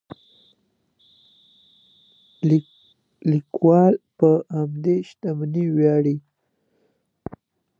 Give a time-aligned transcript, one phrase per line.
[3.29, 6.15] لیکوال په همدې شتمنۍ ویاړي.